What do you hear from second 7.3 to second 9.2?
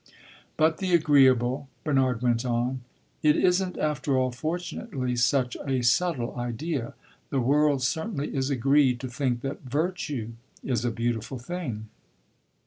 world certainly is agreed to